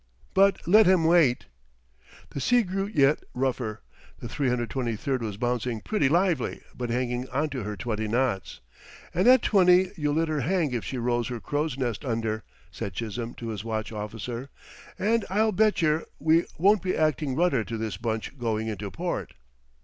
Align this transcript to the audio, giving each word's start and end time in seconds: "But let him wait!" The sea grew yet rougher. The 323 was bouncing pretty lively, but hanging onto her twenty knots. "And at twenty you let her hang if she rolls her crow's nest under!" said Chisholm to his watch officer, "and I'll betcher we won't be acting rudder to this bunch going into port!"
"But 0.33 0.67
let 0.67 0.87
him 0.87 1.03
wait!" 1.03 1.45
The 2.31 2.41
sea 2.41 2.63
grew 2.63 2.87
yet 2.87 3.19
rougher. 3.35 3.83
The 4.17 4.27
323 4.27 5.17
was 5.17 5.37
bouncing 5.37 5.79
pretty 5.79 6.09
lively, 6.09 6.61
but 6.73 6.89
hanging 6.89 7.29
onto 7.29 7.61
her 7.61 7.77
twenty 7.77 8.07
knots. 8.07 8.61
"And 9.13 9.27
at 9.27 9.43
twenty 9.43 9.91
you 9.97 10.11
let 10.11 10.27
her 10.27 10.39
hang 10.41 10.73
if 10.73 10.83
she 10.83 10.97
rolls 10.97 11.27
her 11.27 11.39
crow's 11.39 11.77
nest 11.77 12.03
under!" 12.03 12.41
said 12.71 12.93
Chisholm 12.95 13.35
to 13.35 13.49
his 13.49 13.63
watch 13.63 13.91
officer, 13.91 14.49
"and 14.97 15.23
I'll 15.29 15.51
betcher 15.51 16.05
we 16.17 16.45
won't 16.57 16.81
be 16.81 16.97
acting 16.97 17.35
rudder 17.35 17.63
to 17.65 17.77
this 17.77 17.97
bunch 17.97 18.39
going 18.39 18.69
into 18.69 18.89
port!" 18.89 19.35